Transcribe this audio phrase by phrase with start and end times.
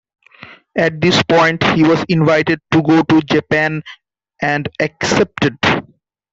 [0.75, 3.83] At this point he was invited to go to Japan,
[4.41, 5.57] and accepted.